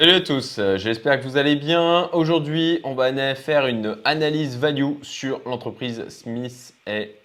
Salut 0.00 0.12
à 0.12 0.20
tous, 0.22 0.56
euh, 0.58 0.78
j'espère 0.78 1.20
que 1.20 1.24
vous 1.24 1.36
allez 1.36 1.56
bien. 1.56 2.08
Aujourd'hui, 2.14 2.80
on 2.84 2.94
va 2.94 3.34
faire 3.34 3.66
une 3.66 3.98
analyse 4.06 4.56
value 4.56 4.94
sur 5.02 5.42
l'entreprise 5.44 6.08
Smith 6.08 6.72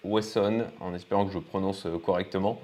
Wesson, 0.04 0.64
en 0.80 0.92
espérant 0.92 1.24
que 1.24 1.32
je 1.32 1.38
prononce 1.38 1.86
euh, 1.86 1.96
correctement. 1.96 2.60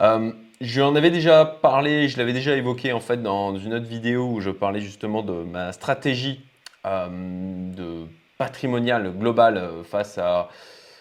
Euh, 0.00 0.32
je 0.62 0.80
en 0.80 0.96
avais 0.96 1.10
déjà 1.10 1.44
parlé, 1.44 2.08
je 2.08 2.16
l'avais 2.16 2.32
déjà 2.32 2.56
évoqué 2.56 2.94
en 2.94 3.00
fait 3.00 3.22
dans 3.22 3.54
une 3.58 3.74
autre 3.74 3.84
vidéo 3.84 4.30
où 4.30 4.40
je 4.40 4.48
parlais 4.48 4.80
justement 4.80 5.20
de 5.20 5.34
ma 5.34 5.72
stratégie 5.72 6.40
de 6.86 8.06
patrimoniale 8.38 9.12
globale 9.12 9.72
face 9.84 10.16
à 10.16 10.48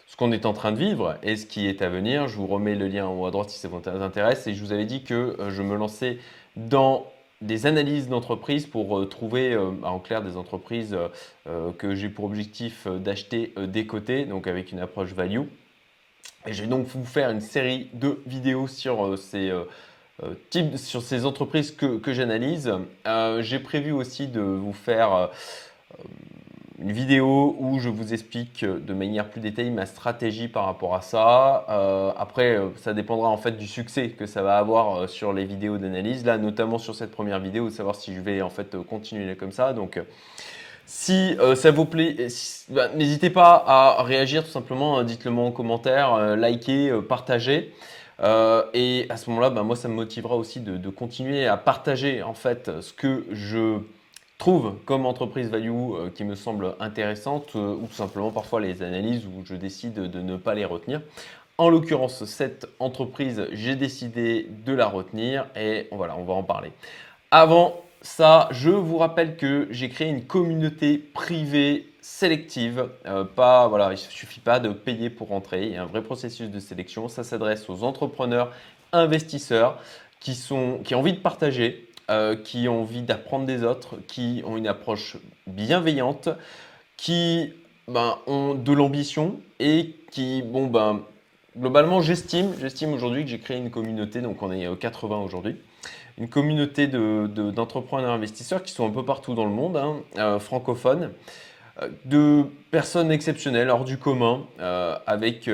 ce 0.06 0.18
qu'on 0.18 0.34
est 0.34 0.46
en 0.46 0.52
train 0.52 0.74
de 0.74 0.78
vivre 0.78 1.16
et 1.24 1.38
ce 1.38 1.46
qui 1.46 1.70
est 1.70 1.82
à 1.82 1.88
venir. 1.88 2.28
Je 2.28 2.36
vous 2.36 2.48
remets 2.48 2.76
le 2.76 2.90
lien 2.90 3.06
en 3.06 3.18
haut 3.18 3.26
à 3.26 3.32
droite 3.32 3.52
si 3.52 3.58
ça 3.60 3.70
vous 3.70 3.82
intéresse. 3.86 4.48
Et 4.48 4.54
je 4.54 4.62
vous 4.62 4.74
avais 4.74 4.86
dit 4.86 5.04
que 5.06 5.38
je 5.48 5.62
me 5.62 5.78
lançais 5.78 6.18
dans 6.58 7.13
des 7.44 7.66
analyses 7.66 8.08
d'entreprises 8.08 8.66
pour 8.66 8.98
euh, 8.98 9.06
trouver 9.06 9.54
euh, 9.54 9.72
en 9.84 10.00
clair 10.00 10.24
des 10.24 10.38
entreprises 10.38 10.98
euh, 11.48 11.72
que 11.74 11.94
j'ai 11.94 12.10
pour 12.10 12.26
objectif 12.26 12.88
d'acheter 12.88 13.54
des 13.58 13.86
côtés, 13.86 14.26
donc 14.26 14.48
avec 14.48 14.72
une 14.72 14.80
approche 14.80 15.14
value. 15.14 15.42
Et 16.46 16.54
je 16.54 16.62
vais 16.62 16.68
donc 16.68 16.88
vous 16.88 17.06
faire 17.06 17.30
une 17.30 17.42
série 17.42 17.90
de 17.94 18.22
vidéos 18.26 18.68
sur 18.68 19.18
ces 19.18 19.52
types, 20.50 20.78
sur 20.78 21.02
ces 21.02 21.26
entreprises 21.26 21.72
que, 21.72 21.98
que 21.98 22.14
j'analyse. 22.14 22.72
j'ai 23.40 23.60
prévu 23.60 23.94
aussi 23.94 24.28
de 24.28 24.42
vous 24.42 24.74
faire 24.74 25.30
une 26.84 26.92
vidéo 26.92 27.56
où 27.60 27.80
je 27.80 27.88
vous 27.88 28.14
explique 28.14 28.64
euh, 28.64 28.78
de 28.78 28.94
manière 28.94 29.30
plus 29.30 29.40
détaillée 29.40 29.70
ma 29.70 29.86
stratégie 29.86 30.50
par 30.50 30.66
rapport 30.66 30.96
à 30.96 31.02
ça. 31.02 31.66
Euh, 31.70 32.12
après, 32.18 32.58
euh, 32.58 32.70
ça 32.76 32.94
dépendra 32.94 33.30
en 33.30 33.38
fait 33.38 33.56
du 33.56 33.68
succès 33.68 34.10
que 34.10 34.26
ça 34.26 34.42
va 34.42 34.58
avoir 34.58 35.08
sur 35.08 35.32
les 35.32 35.46
vidéos 35.46 35.78
d'analyse. 35.78 36.26
Là, 36.26 36.38
notamment 36.38 36.78
sur 36.78 36.94
cette 36.94 37.12
première 37.12 37.40
vidéo, 37.40 37.70
de 37.70 37.74
savoir 37.74 37.96
si 37.96 38.14
je 38.14 38.20
vais 38.20 38.42
en 38.42 38.50
fait 38.50 38.76
continuer 38.84 39.34
comme 39.38 39.54
ça. 39.54 39.72
Donc, 39.72 39.98
si 40.86 41.38
ça 41.56 41.72
vous 41.72 41.86
plaît, 41.86 42.28
bah, 42.70 42.90
n'hésitez 42.94 43.30
pas 43.30 43.64
à 43.66 44.04
réagir 44.04 44.44
tout 44.44 44.52
simplement. 44.52 44.98
Hein, 45.00 45.06
dites-le 45.06 45.32
moi 45.32 45.46
en 45.46 45.52
commentaire, 45.52 46.36
likez, 46.36 46.92
partagez. 47.08 47.74
et 48.74 49.06
à 49.10 49.18
ce 49.18 49.30
moment-là, 49.30 49.50
bah, 49.50 49.64
moi, 49.64 49.78
ça 49.78 49.88
me 49.88 49.94
motivera 49.94 50.36
aussi 50.36 50.60
de, 50.60 50.76
de, 50.76 50.90
continuer 50.90 51.48
à 51.48 51.56
partager 51.56 52.22
en 52.22 52.34
fait 52.34 52.70
ce 52.82 52.92
que 52.92 53.26
je 53.32 53.80
trouve 54.44 54.76
comme 54.84 55.06
entreprise 55.06 55.48
value 55.48 55.70
euh, 55.70 56.10
qui 56.14 56.26
me 56.26 56.36
semble 56.36 56.76
intéressante 56.82 57.56
euh, 57.56 57.76
ou 57.76 57.88
tout 57.88 57.94
simplement 57.94 58.30
parfois 58.30 58.60
les 58.60 58.84
analyses 58.84 59.26
où 59.26 59.46
je 59.46 59.56
décide 59.56 59.94
de 59.94 60.20
ne 60.20 60.36
pas 60.36 60.54
les 60.54 60.66
retenir. 60.66 61.02
En 61.58 61.70
l'occurrence, 61.70 62.26
cette 62.26 62.68
entreprise, 62.80 63.48
j'ai 63.54 63.78
décidé 63.78 64.50
de 64.66 64.74
la 64.74 64.88
retenir 64.88 65.46
et 65.56 65.88
voilà, 65.94 66.18
on 66.18 66.26
va 66.26 66.34
en 66.34 66.44
parler. 66.44 66.74
Avant 67.32 67.86
ça, 68.02 68.50
je 68.52 68.70
vous 68.70 68.98
rappelle 68.98 69.38
que 69.38 69.70
j'ai 69.72 69.88
créé 69.88 70.10
une 70.10 70.26
communauté 70.26 70.98
privée 70.98 71.94
sélective. 72.02 72.90
Euh, 73.06 73.24
pas, 73.24 73.70
voilà, 73.70 73.92
il 73.92 73.92
ne 73.92 73.96
suffit 73.96 74.42
pas 74.42 74.60
de 74.60 74.74
payer 74.74 75.10
pour 75.10 75.30
rentrer. 75.30 75.68
Il 75.68 75.72
y 75.72 75.78
a 75.78 75.84
un 75.84 75.86
vrai 75.86 76.04
processus 76.04 76.50
de 76.50 76.60
sélection. 76.60 77.08
Ça 77.08 77.24
s'adresse 77.24 77.70
aux 77.70 77.84
entrepreneurs, 77.84 78.52
investisseurs 78.92 79.80
qui, 80.20 80.36
sont, 80.36 80.82
qui 80.84 80.96
ont 80.96 81.00
envie 81.00 81.14
de 81.14 81.20
partager, 81.20 81.88
euh, 82.10 82.36
qui 82.36 82.68
ont 82.68 82.82
envie 82.82 83.02
d'apprendre 83.02 83.46
des 83.46 83.64
autres, 83.64 83.96
qui 84.08 84.44
ont 84.46 84.58
une 84.58 84.68
approche 84.68 85.16
bienveillante, 85.48 86.28
qui 86.98 87.54
ben, 87.88 88.18
ont 88.28 88.56
de 88.56 88.74
l'ambition 88.74 89.40
et 89.62 89.96
qui, 90.12 90.42
bon, 90.42 90.68
ben, 90.68 91.02
globalement, 91.58 92.02
j'estime, 92.02 92.54
j'estime 92.60 92.92
aujourd'hui 92.92 93.24
que 93.24 93.30
j'ai 93.30 93.40
créé 93.40 93.58
une 93.58 93.72
communauté, 93.72 94.20
donc 94.20 94.44
on 94.44 94.52
est 94.52 94.68
80 94.78 95.16
euh, 95.16 95.20
aujourd'hui, 95.20 95.56
une 96.18 96.28
communauté 96.28 96.88
d'entrepreneurs 96.88 98.12
de, 98.12 98.16
investisseurs 98.18 98.64
qui 98.64 98.74
sont 98.74 98.86
un 98.86 98.92
peu 98.92 99.06
partout 99.06 99.34
dans 99.34 99.46
le 99.46 99.52
monde, 99.52 99.78
hein, 99.78 100.02
euh, 100.18 100.40
francophones, 100.40 101.14
de 102.04 102.44
personnes 102.70 103.12
exceptionnelles, 103.12 103.70
hors 103.70 103.86
du 103.86 103.98
commun, 103.98 104.46
avec 105.08 105.50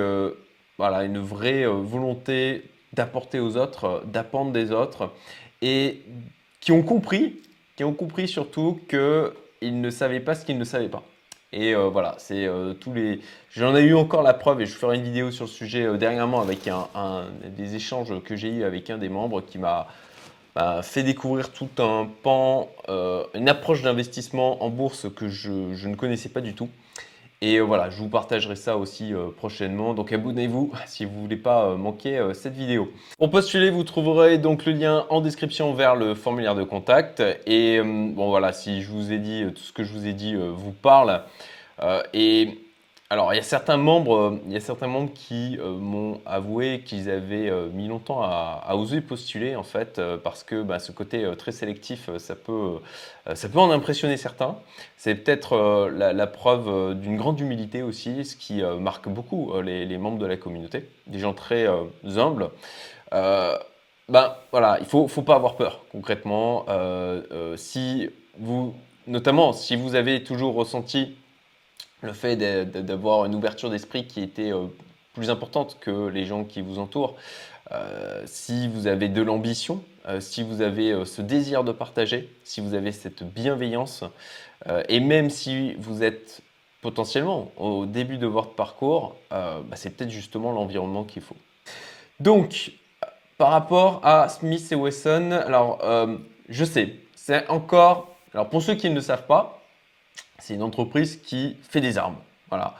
voilà, 0.78 1.04
une 1.04 1.20
vraie 1.20 1.66
volonté 1.66 2.64
d'apporter 2.94 3.40
aux 3.40 3.56
autres, 3.56 4.04
d'apprendre 4.08 4.52
des 4.52 4.72
autres 4.72 5.12
et 5.62 6.02
qui 6.60 6.72
ont 6.72 6.84
compris, 6.84 7.42
qui 7.76 7.84
ont 7.84 7.94
compris 7.94 8.28
surtout 8.28 8.80
qu'ils 8.90 9.82
ne 9.82 9.90
savaient 9.90 10.20
pas 10.20 10.36
ce 10.36 10.46
qu'ils 10.46 10.58
ne 10.58 10.64
savaient 10.64 10.90
pas. 10.90 11.04
Et 11.52 11.74
euh, 11.74 11.90
voilà, 11.90 12.16
c'est 12.20 12.46
euh, 12.46 12.74
tous 12.74 12.94
les. 12.94 13.22
J'en 13.52 13.76
ai 13.76 13.82
eu 13.82 13.96
encore 13.96 14.22
la 14.22 14.36
preuve 14.36 14.62
et 14.62 14.66
je 14.68 14.74
ferai 14.74 14.98
une 14.98 15.04
vidéo 15.04 15.32
sur 15.32 15.46
le 15.46 15.50
sujet 15.50 15.84
euh, 15.84 15.98
dernièrement 15.98 16.42
avec 16.42 16.68
un, 16.68 17.26
des 17.58 17.76
échanges 17.76 18.14
que 18.24 18.36
j'ai 18.36 18.50
eu 18.50 18.64
avec 18.64 18.90
un 18.90 19.00
des 19.00 19.10
membres 19.10 19.42
qui 19.42 19.58
m'a 19.58 19.88
fait 20.84 21.04
découvrir 21.04 21.54
tout 21.54 21.70
un 21.78 22.06
pan, 22.22 22.70
une 23.34 23.48
approche 23.48 23.82
d'investissement 23.82 24.62
en 24.62 24.70
bourse 24.70 25.08
que 25.16 25.30
je, 25.30 25.74
je, 25.74 25.88
ne 25.88 25.96
connaissais 25.96 26.28
pas 26.28 26.42
du 26.42 26.54
tout. 26.54 26.68
Et 27.42 27.56
euh, 27.56 27.62
voilà, 27.62 27.90
je 27.90 27.98
vous 27.98 28.10
partagerai 28.10 28.56
ça 28.56 28.76
aussi 28.78 29.14
euh, 29.14 29.30
prochainement. 29.30 29.94
Donc 29.94 30.12
abonnez-vous 30.12 30.74
si 30.86 31.06
vous 31.06 31.16
ne 31.16 31.22
voulez 31.22 31.38
pas 31.38 31.66
euh, 31.66 31.78
manquer 31.78 32.22
cette 32.34 32.54
vidéo. 32.54 32.92
Pour 33.18 33.30
postuler, 33.30 33.70
vous 33.70 33.84
trouverez 33.84 34.38
donc 34.38 34.66
le 34.66 34.74
lien 34.74 35.06
en 35.10 35.22
description 35.22 35.74
vers 35.74 35.96
le 35.96 36.16
formulaire 36.16 36.56
de 36.56 36.64
contact. 36.64 37.24
Et 37.46 37.82
bon 37.82 38.30
voilà, 38.30 38.52
si 38.52 38.82
je 38.82 38.90
vous 38.90 39.14
ai 39.14 39.20
dit, 39.20 39.46
tout 39.56 39.62
ce 39.62 39.72
que 39.72 39.84
je 39.84 39.94
vous 39.94 40.08
ai 40.08 40.14
dit 40.14 40.36
vous 40.36 40.72
parle. 40.72 41.24
et 42.14 42.69
alors, 43.12 43.34
il 43.34 43.38
y 43.38 43.40
a 43.40 43.44
certains 43.44 43.78
membres, 43.78 44.16
euh, 44.16 44.42
il 44.46 44.54
y 44.54 44.56
a 44.56 44.60
certains 44.60 44.86
membres 44.86 45.12
qui 45.16 45.58
euh, 45.60 45.72
m'ont 45.72 46.22
avoué 46.28 46.84
qu'ils 46.86 47.10
avaient 47.10 47.50
euh, 47.50 47.68
mis 47.70 47.88
longtemps 47.88 48.22
à, 48.22 48.76
oser 48.76 49.02
postuler, 49.02 49.56
en 49.56 49.64
fait, 49.64 50.00
parce 50.24 50.44
que 50.44 50.62
bah, 50.62 50.78
ce 50.78 50.92
côté 50.92 51.28
très 51.36 51.52
sélectif, 51.52 52.12
ça 52.20 52.36
peut, 52.36 52.78
ça 53.34 53.50
peut 53.50 53.58
en 53.58 53.72
impressionner 53.72 54.16
certains. 54.16 54.58
C'est 54.96 55.16
peut-être 55.16 55.90
la, 55.90 56.28
preuve 56.28 56.94
d'une 57.00 57.18
grande 57.18 57.40
humilité 57.40 57.82
aussi, 57.82 58.24
ce 58.26 58.36
qui 58.36 58.62
marque 58.80 59.10
beaucoup 59.10 59.60
les, 59.62 59.98
membres 59.98 60.20
de 60.20 60.28
la 60.28 60.38
communauté, 60.38 60.88
des 61.08 61.20
gens 61.20 61.34
très 61.34 61.68
humbles. 62.16 62.52
ben 63.12 64.36
voilà, 64.52 64.78
il 64.80 64.86
faut, 64.86 65.08
faut 65.08 65.24
pas 65.24 65.36
avoir 65.36 65.56
peur, 65.56 65.84
concrètement. 65.92 66.68
si 67.58 68.10
vous, 68.38 68.76
notamment, 69.08 69.52
si 69.52 69.76
vous 69.76 69.96
avez 69.96 70.24
toujours 70.24 70.54
ressenti 70.54 71.16
le 72.02 72.14
fait 72.14 72.36
d'avoir 72.36 73.26
une 73.26 73.36
ouverture 73.36 73.70
d'esprit 73.70 74.06
qui 74.06 74.22
était 74.22 74.54
euh, 74.54 74.68
plus 75.14 75.30
importante 75.30 75.78
que 75.80 76.08
les 76.08 76.26
gens 76.26 76.44
qui 76.44 76.62
vous 76.62 76.80
entourent, 76.80 77.16
euh, 77.72 78.24
si 78.26 78.68
vous 78.68 78.88
avez 78.88 79.10
de 79.10 79.22
l'ambition, 79.22 79.84
euh, 80.08 80.20
si 80.20 80.44
vous 80.44 80.62
avez 80.62 81.06
ce 81.06 81.22
désir 81.22 81.64
de 81.64 81.72
partager, 81.72 82.34
si 82.44 82.62
vous 82.62 82.74
avez 82.74 82.92
cette 82.92 83.24
bienveillance, 83.24 84.04
et 84.90 85.00
même 85.00 85.30
si 85.30 85.74
vous 85.76 86.04
êtes 86.04 86.42
potentiellement 86.82 87.50
au 87.56 87.86
début 87.86 88.18
de 88.18 88.28
votre 88.28 88.56
parcours, 88.56 89.16
bah, 89.32 89.64
c'est 89.76 89.90
peut-être 89.90 90.10
justement 90.10 90.52
l'environnement 90.52 91.06
qu'il 91.06 91.22
faut. 91.22 91.38
Donc, 92.20 92.74
par 93.38 93.52
rapport 93.52 94.02
à 94.04 94.28
Smith 94.28 94.70
et 94.70 94.76
Wesson, 94.76 95.32
alors 95.32 95.80
je 96.50 96.66
sais, 96.66 96.96
c'est 97.16 97.48
encore, 97.48 98.14
alors 98.34 98.50
pour 98.50 98.62
ceux 98.62 98.76
qui 98.76 98.90
ne 98.90 98.96
le 98.96 99.02
savent 99.02 99.28
pas, 99.28 99.59
c'est 100.40 100.56
une 100.56 100.64
entreprise 100.64 101.18
qui 101.22 101.58
fait 101.62 101.82
des 101.82 101.98
armes. 101.98 102.18
Voilà. 102.50 102.76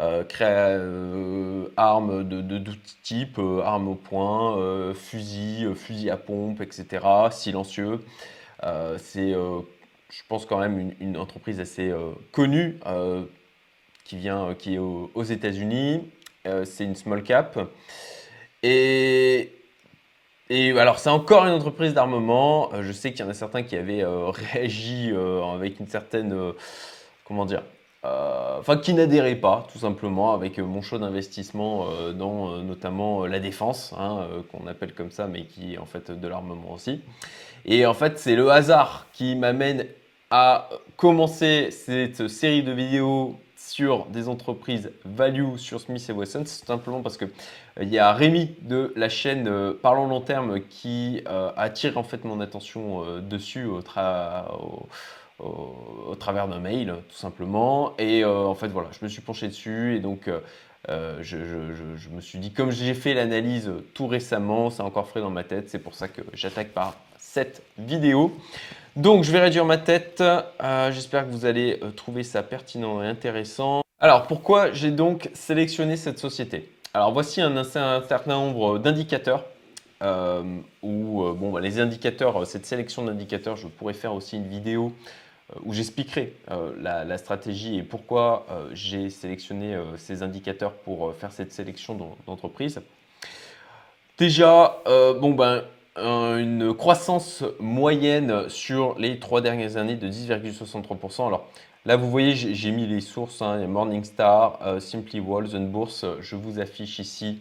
Euh, 0.00 0.24
crée 0.24 0.46
euh, 0.48 1.66
armes 1.76 2.26
de, 2.26 2.40
de, 2.40 2.58
tout 2.58 2.78
type, 3.02 3.38
euh, 3.38 3.60
armes 3.62 3.88
au 3.88 3.94
poing, 3.94 4.94
fusils, 4.94 5.74
fusils 5.74 6.10
à 6.10 6.16
pompe, 6.16 6.60
etc. 6.60 7.04
Silencieux. 7.30 8.00
c'est, 8.98 9.32
je 9.32 10.22
pense, 10.28 10.46
quand 10.46 10.58
même 10.58 10.94
une, 11.00 11.16
entreprise 11.16 11.60
assez 11.60 11.92
connue 12.32 12.78
qui, 14.04 14.16
vient, 14.16 14.54
qui 14.54 14.74
est 14.74 14.78
aux, 14.78 15.22
États-Unis. 15.22 16.10
c'est 16.64 16.84
une 16.84 16.96
small 16.96 17.22
cap. 17.22 17.58
Et, 18.62 19.52
et 20.48 20.78
alors, 20.78 20.98
c'est 20.98 21.10
encore 21.10 21.44
une 21.46 21.54
entreprise 21.54 21.92
d'armement. 21.94 22.70
je 22.80 22.92
sais 22.92 23.12
qu'il 23.12 23.24
y 23.24 23.28
en 23.28 23.30
a 23.30 23.34
certains 23.34 23.62
qui 23.62 23.76
avaient 23.76 24.04
réagi 24.52 25.12
avec 25.54 25.80
une 25.80 25.88
certaine 25.88 26.54
comment 27.32 27.46
dire, 27.46 27.62
euh, 28.04 28.58
enfin 28.58 28.76
qui 28.76 28.92
n'adhérait 28.92 29.36
pas 29.36 29.66
tout 29.72 29.78
simplement 29.78 30.34
avec 30.34 30.58
euh, 30.58 30.64
mon 30.64 30.82
choix 30.82 30.98
d'investissement 30.98 31.86
euh, 31.88 32.12
dans 32.12 32.58
notamment 32.58 33.24
la 33.24 33.40
défense, 33.40 33.94
hein, 33.98 34.26
qu'on 34.50 34.66
appelle 34.66 34.92
comme 34.92 35.10
ça, 35.10 35.26
mais 35.26 35.44
qui 35.44 35.74
est 35.74 35.78
en 35.78 35.86
fait 35.86 36.10
de 36.10 36.28
l'armement 36.28 36.74
aussi. 36.74 37.00
Et 37.64 37.86
en 37.86 37.94
fait, 37.94 38.18
c'est 38.18 38.36
le 38.36 38.50
hasard 38.50 39.06
qui 39.14 39.34
m'amène 39.34 39.86
à 40.30 40.68
commencer 40.96 41.70
cette 41.70 42.28
série 42.28 42.62
de 42.62 42.72
vidéos 42.72 43.36
sur 43.56 44.04
des 44.06 44.28
entreprises 44.28 44.90
value 45.06 45.56
sur 45.56 45.80
Smith 45.80 46.12
Wesson, 46.14 46.42
c'est 46.44 46.66
simplement 46.66 47.00
parce 47.00 47.16
que 47.16 47.26
il 47.80 47.88
y 47.88 47.98
a 47.98 48.12
Rémi 48.12 48.54
de 48.60 48.92
la 48.96 49.08
chaîne 49.08 49.48
Parlons 49.80 50.08
long 50.08 50.20
terme 50.20 50.60
qui 50.60 51.22
attire 51.56 51.96
en 51.96 52.02
fait 52.02 52.24
mon 52.24 52.40
attention 52.40 53.20
dessus 53.20 53.64
au, 53.64 53.78
au 53.78 54.88
au, 55.42 56.14
travers 56.16 56.48
d'un 56.48 56.60
mail, 56.60 56.94
tout 57.08 57.16
simplement. 57.16 57.94
Et 57.98 58.24
euh, 58.24 58.44
en 58.44 58.54
fait, 58.54 58.68
voilà, 58.68 58.88
je 58.98 59.04
me 59.04 59.08
suis 59.08 59.22
penché 59.22 59.48
dessus 59.48 59.96
et 59.96 60.00
donc 60.00 60.28
euh, 60.28 60.40
euh, 60.88 61.18
je, 61.22 61.36
me 62.10 62.20
suis 62.20 62.38
dit, 62.38 62.52
comme 62.52 62.70
j'ai 62.70 62.94
fait 62.94 63.14
l'analyse 63.14 63.70
tout 63.94 64.06
récemment, 64.06 64.70
c'est 64.70 64.82
encore 64.82 65.08
frais 65.08 65.20
dans 65.20 65.30
ma 65.30 65.44
tête, 65.44 65.70
c'est 65.70 65.78
pour 65.78 65.94
ça 65.94 66.08
que 66.08 66.22
j'attaque 66.34 66.70
par 66.70 66.96
cette 67.18 67.62
vidéo. 67.78 68.36
Donc, 68.96 69.24
je 69.24 69.32
vais 69.32 69.40
réduire 69.40 69.64
ma 69.64 69.78
tête. 69.78 70.20
Euh, 70.20 70.92
j'espère 70.92 71.26
que 71.26 71.30
vous 71.30 71.46
allez 71.46 71.78
euh, 71.82 71.90
trouver 71.90 72.24
ça 72.24 72.42
pertinent 72.42 73.02
et 73.02 73.06
intéressant. 73.06 73.82
Alors, 74.00 74.26
pourquoi 74.26 74.72
j'ai 74.72 74.90
donc 74.90 75.30
sélectionné 75.32 75.96
cette 75.96 76.18
société? 76.18 76.70
Alors, 76.92 77.12
voici 77.12 77.40
un, 77.40 77.64
certain 77.64 78.34
nombre 78.34 78.78
d'indicateurs. 78.78 79.44
Euh, 80.02 80.42
où 80.82 81.22
bon, 81.34 81.52
bah, 81.52 81.60
les 81.60 81.78
indicateurs, 81.78 82.44
cette 82.44 82.66
sélection 82.66 83.04
d'indicateurs, 83.04 83.56
je 83.56 83.68
pourrais 83.68 83.94
faire 83.94 84.12
aussi 84.12 84.36
une 84.36 84.48
vidéo 84.48 84.92
où 85.64 85.72
j'expliquerai 85.72 86.34
la, 86.80 87.18
stratégie 87.18 87.78
et 87.78 87.82
pourquoi 87.82 88.46
j'ai 88.72 89.10
sélectionné 89.10 89.76
ces 89.96 90.22
indicateurs 90.22 90.72
pour 90.72 91.14
faire 91.14 91.32
cette 91.32 91.52
sélection 91.52 92.16
d'entreprise. 92.26 92.80
Déjà, 94.18 94.78
bon 94.86 95.32
ben, 95.32 95.64
une 95.96 96.74
croissance 96.74 97.44
moyenne 97.60 98.48
sur 98.48 98.98
les 98.98 99.18
trois 99.18 99.40
dernières 99.40 99.76
années 99.76 99.96
de 99.96 100.08
10,63%. 100.08 101.26
Alors 101.26 101.46
là, 101.84 101.96
vous 101.96 102.10
voyez, 102.10 102.34
j'ai 102.34 102.70
mis 102.70 102.86
les 102.86 103.00
sources, 103.00 103.42
hein, 103.42 103.66
Morningstar, 103.66 104.58
euh, 104.62 104.80
Simply 104.80 105.20
Wall, 105.20 105.48
Bourse. 105.66 106.06
Je 106.20 106.36
vous 106.36 106.60
affiche 106.60 106.98
ici 106.98 107.40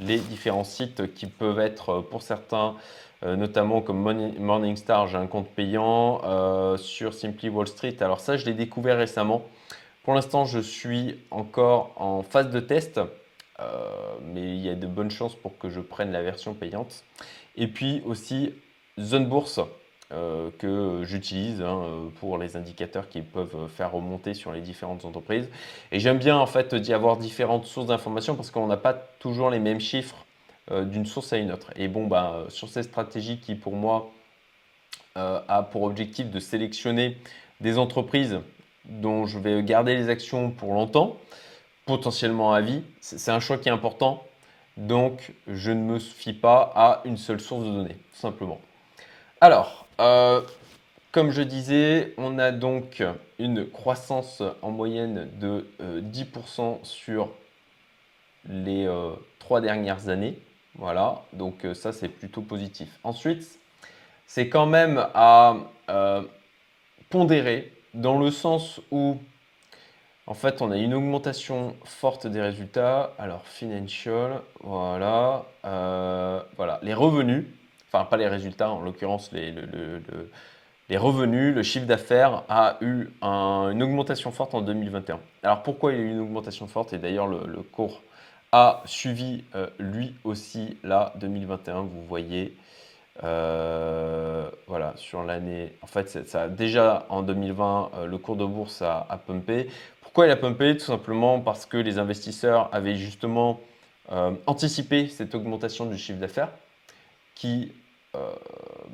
les 0.00 0.18
différents 0.18 0.64
sites 0.64 1.14
qui 1.14 1.26
peuvent 1.26 1.60
être 1.60 1.90
euh, 1.90 2.02
pour 2.02 2.22
certains, 2.22 2.76
euh, 3.22 3.36
notamment 3.36 3.80
comme 3.80 4.00
Morningstar, 4.38 5.06
j'ai 5.08 5.18
un 5.18 5.26
compte 5.26 5.48
payant, 5.48 6.20
sur 6.76 7.14
Simply 7.14 7.48
Wall 7.48 7.68
Street. 7.68 7.96
Alors 8.00 8.20
ça, 8.20 8.36
je 8.36 8.46
l'ai 8.46 8.54
découvert 8.54 8.96
récemment. 8.96 9.44
Pour 10.02 10.14
l'instant, 10.14 10.44
je 10.44 10.58
suis 10.58 11.18
encore 11.30 11.92
en 11.96 12.22
phase 12.22 12.50
de 12.50 12.60
test, 12.60 13.00
mais 14.22 14.40
il 14.40 14.60
y 14.60 14.70
a 14.70 14.74
de 14.74 14.86
bonnes 14.86 15.10
chances 15.10 15.34
pour 15.34 15.58
que 15.58 15.68
je 15.68 15.80
prenne 15.80 16.10
la 16.10 16.22
version 16.22 16.54
payante. 16.54 17.04
Et 17.56 17.66
puis 17.66 18.02
aussi 18.06 18.54
Zone 18.98 19.26
Bourse 19.26 19.60
euh, 20.12 20.50
que 20.58 21.02
j'utilise 21.04 21.62
hein, 21.62 22.10
pour 22.18 22.38
les 22.38 22.56
indicateurs 22.56 23.08
qui 23.08 23.22
peuvent 23.22 23.68
faire 23.68 23.92
remonter 23.92 24.34
sur 24.34 24.52
les 24.52 24.60
différentes 24.60 25.04
entreprises. 25.04 25.48
Et 25.92 26.00
j'aime 26.00 26.18
bien 26.18 26.36
en 26.36 26.46
fait 26.46 26.74
d'y 26.74 26.92
avoir 26.92 27.16
différentes 27.16 27.66
sources 27.66 27.86
d'informations 27.86 28.34
parce 28.34 28.50
qu'on 28.50 28.66
n'a 28.66 28.76
pas 28.76 28.94
toujours 28.94 29.50
les 29.50 29.58
mêmes 29.58 29.80
chiffres 29.80 30.26
euh, 30.70 30.84
d'une 30.84 31.06
source 31.06 31.32
à 31.32 31.38
une 31.38 31.52
autre. 31.52 31.70
Et 31.76 31.88
bon, 31.88 32.06
bah, 32.06 32.44
sur 32.48 32.68
cette 32.68 32.84
stratégie 32.84 33.38
qui 33.38 33.54
pour 33.54 33.74
moi 33.74 34.10
euh, 35.16 35.40
a 35.48 35.62
pour 35.62 35.82
objectif 35.82 36.30
de 36.30 36.38
sélectionner 36.38 37.16
des 37.60 37.78
entreprises 37.78 38.40
dont 38.86 39.26
je 39.26 39.38
vais 39.38 39.62
garder 39.62 39.94
les 39.94 40.08
actions 40.08 40.50
pour 40.50 40.72
longtemps, 40.72 41.18
potentiellement 41.86 42.52
à 42.52 42.60
vie, 42.60 42.82
c'est 43.00 43.30
un 43.30 43.40
choix 43.40 43.58
qui 43.58 43.68
est 43.68 43.72
important 43.72 44.24
donc, 44.80 45.34
je 45.46 45.72
ne 45.72 45.82
me 45.82 45.98
fie 45.98 46.32
pas 46.32 46.72
à 46.74 47.02
une 47.04 47.18
seule 47.18 47.40
source 47.40 47.64
de 47.64 47.70
données, 47.70 47.96
tout 48.12 48.18
simplement. 48.18 48.60
Alors, 49.42 49.86
euh, 50.02 50.42
comme 51.12 51.30
je 51.30 51.40
disais, 51.40 52.12
on 52.18 52.38
a 52.38 52.52
donc 52.52 53.02
une 53.38 53.66
croissance 53.66 54.42
en 54.60 54.70
moyenne 54.70 55.30
de 55.40 55.66
10% 55.80 56.60
euh, 56.60 56.74
sur 56.82 57.30
les 58.46 58.86
euh, 58.86 59.12
trois 59.38 59.62
dernières 59.62 60.10
années. 60.10 60.38
Voilà, 60.74 61.22
donc 61.32 61.66
ça 61.72 61.92
c'est 61.92 62.08
plutôt 62.08 62.42
positif. 62.42 62.98
Ensuite, 63.02 63.58
c'est 64.26 64.50
quand 64.50 64.66
même 64.66 65.06
à 65.14 65.56
pondérer 67.08 67.72
dans 67.94 68.18
le 68.18 68.30
sens 68.30 68.80
où 68.90 69.16
en 70.26 70.34
fait, 70.34 70.60
on 70.62 70.70
a 70.70 70.76
une 70.76 70.94
augmentation 70.94 71.74
forte 71.84 72.26
des 72.26 72.40
résultats. 72.40 73.14
Alors, 73.18 73.44
financial, 73.46 74.42
voilà. 74.62 75.46
Voilà. 75.64 76.78
Les 76.82 76.94
revenus, 76.94 77.46
enfin, 77.92 78.04
pas 78.04 78.16
les 78.16 78.28
résultats, 78.28 78.70
en 78.70 78.80
l'occurrence, 78.80 79.30
les, 79.32 79.54
revenus, 80.96 81.54
le 81.54 81.62
chiffre 81.62 81.86
d'affaires 81.86 82.42
a 82.48 82.76
eu 82.80 83.08
une 83.22 83.82
augmentation 83.82 84.32
forte 84.32 84.54
en 84.54 84.60
2021. 84.60 85.20
Alors, 85.42 85.62
pourquoi 85.62 85.92
il 85.92 85.98
y 85.98 86.02
a 86.02 86.04
eu 86.04 86.10
une 86.10 86.20
augmentation 86.20 86.66
forte? 86.66 86.92
Et 86.92 86.98
d'ailleurs, 86.98 87.26
le, 87.26 87.62
cours 87.62 88.02
a 88.52 88.82
suivi 88.84 89.44
euh, 89.54 89.68
lui 89.78 90.14
aussi, 90.24 90.76
là, 90.82 91.12
2021, 91.16 91.82
vous 91.82 92.02
voyez. 92.08 92.56
Euh, 93.22 94.48
voilà, 94.66 94.94
sur 94.96 95.22
l'année. 95.22 95.74
En 95.82 95.86
fait, 95.86 96.26
ça, 96.26 96.48
déjà 96.48 97.04
en 97.10 97.22
2020, 97.22 97.90
le 98.06 98.18
cours 98.18 98.36
de 98.36 98.44
bourse 98.44 98.82
a, 98.82 99.06
pumpé. 99.26 99.68
Pourquoi 100.00 100.26
il 100.26 100.30
a 100.30 100.36
pumpé? 100.36 100.76
Tout 100.76 100.86
simplement 100.86 101.40
parce 101.40 101.66
que 101.66 101.76
les 101.76 101.98
investisseurs 101.98 102.70
avaient 102.72 102.96
justement 102.96 103.60
euh, 104.12 104.32
anticipé 104.46 105.06
cette 105.06 105.36
augmentation 105.36 105.86
du 105.86 105.96
chiffre 105.96 106.18
d'affaires 106.18 106.50
qui 107.36 107.72
euh, 108.14 108.30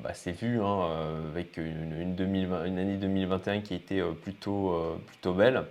bah, 0.02 0.14
s'est 0.14 0.32
vu 0.32 0.60
hein, 0.60 0.80
euh, 0.90 1.30
avec 1.30 1.56
une, 1.56 1.92
année 2.78 2.96
2021 2.96 3.60
qui 3.60 3.74
était 3.74 4.02
plutôt, 4.22 4.98
plutôt 5.06 5.32
belle. 5.32 5.64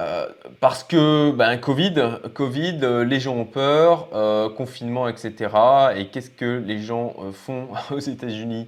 Euh, 0.00 0.26
parce 0.60 0.82
que 0.82 1.30
ben, 1.30 1.56
Covid, 1.56 1.94
euh, 1.98 3.04
les 3.04 3.20
gens 3.20 3.36
ont 3.36 3.44
peur, 3.44 4.08
euh, 4.12 4.48
confinement, 4.50 5.06
etc. 5.06 5.50
Et 5.96 6.06
qu'est-ce 6.06 6.30
que 6.30 6.60
les 6.66 6.80
gens 6.80 7.14
font 7.32 7.68
aux 7.90 8.00
États-Unis? 8.00 8.66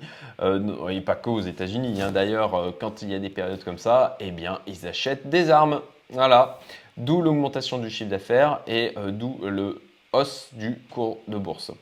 Et 0.90 1.00
pas 1.00 1.16
qu'aux 1.16 1.40
États-Unis. 1.40 2.00
Hein. 2.00 2.12
D'ailleurs, 2.12 2.75
quand 2.78 3.02
il 3.02 3.10
y 3.10 3.14
a 3.14 3.19
des 3.19 3.31
périodes 3.31 3.64
comme 3.64 3.78
ça, 3.78 4.16
eh 4.20 4.31
bien, 4.31 4.60
ils 4.66 4.87
achètent 4.87 5.28
des 5.28 5.50
armes. 5.50 5.81
Voilà. 6.10 6.58
D'où 6.96 7.20
l'augmentation 7.20 7.78
du 7.78 7.90
chiffre 7.90 8.10
d'affaires 8.10 8.60
et 8.66 8.94
d'où 9.08 9.40
le 9.43 9.82
hausse 10.12 10.50
du 10.52 10.78
cours 10.90 11.19
de 11.28 11.37
bourse. 11.37 11.72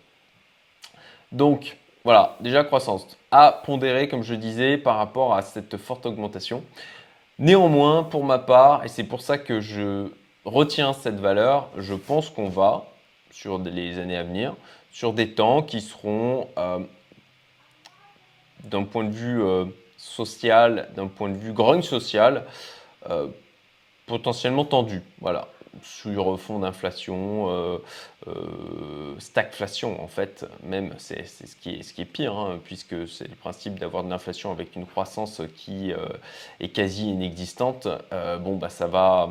Donc, 1.34 1.76
voilà, 2.04 2.36
déjà 2.38 2.62
croissance 2.62 3.18
à 3.32 3.60
pondérer, 3.66 4.08
comme 4.08 4.22
je 4.22 4.36
disais, 4.36 4.78
par 4.78 4.96
rapport 4.96 5.34
à 5.34 5.42
cette 5.42 5.76
forte 5.76 6.06
augmentation. 6.06 6.62
Néanmoins, 7.40 8.04
pour 8.04 8.22
ma 8.22 8.38
part, 8.38 8.84
et 8.84 8.88
c'est 8.88 9.02
pour 9.02 9.20
ça 9.20 9.36
que 9.36 9.60
je 9.60 10.06
retiens 10.44 10.92
cette 10.92 11.18
valeur, 11.18 11.70
je 11.76 11.94
pense 11.94 12.30
qu'on 12.30 12.48
va, 12.48 12.84
sur 13.32 13.58
les 13.58 13.98
années 13.98 14.16
à 14.16 14.22
venir, 14.22 14.54
sur 14.92 15.12
des 15.12 15.32
temps 15.32 15.62
qui 15.62 15.80
seront, 15.80 16.46
euh, 16.56 16.78
d'un 18.62 18.84
point 18.84 19.02
de 19.02 19.10
vue 19.10 19.42
euh, 19.42 19.64
social, 19.96 20.88
d'un 20.94 21.08
point 21.08 21.30
de 21.30 21.36
vue 21.36 21.52
grogne 21.52 21.82
social, 21.82 22.44
euh, 23.10 23.26
potentiellement 24.06 24.64
tendus. 24.64 25.02
Voilà 25.20 25.48
sur 25.82 26.38
fond 26.38 26.60
d'inflation, 26.60 27.80
euh, 28.26 28.32
euh, 28.32 29.14
stagflation 29.18 30.02
en 30.02 30.08
fait, 30.08 30.46
même 30.62 30.94
c'est 30.98 31.26
ce, 31.26 31.46
ce 31.46 31.56
qui 31.56 32.00
est 32.00 32.04
pire, 32.04 32.36
hein, 32.36 32.58
puisque 32.64 33.06
c'est 33.08 33.28
le 33.28 33.34
principe 33.34 33.78
d'avoir 33.78 34.04
de 34.04 34.10
l'inflation 34.10 34.50
avec 34.50 34.76
une 34.76 34.86
croissance 34.86 35.42
qui 35.56 35.92
euh, 35.92 36.06
est 36.60 36.68
quasi 36.68 37.10
inexistante, 37.10 37.86
bon 38.40 38.56
bah 38.56 38.70
ça 38.70 38.86
va, 38.86 39.30